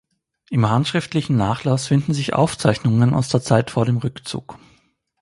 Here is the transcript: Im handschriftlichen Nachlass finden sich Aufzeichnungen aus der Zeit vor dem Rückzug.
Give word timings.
Im 0.49 0.67
handschriftlichen 0.67 1.37
Nachlass 1.37 1.85
finden 1.85 2.15
sich 2.15 2.33
Aufzeichnungen 2.33 3.13
aus 3.13 3.29
der 3.29 3.43
Zeit 3.43 3.69
vor 3.69 3.85
dem 3.85 3.97
Rückzug. 3.97 4.57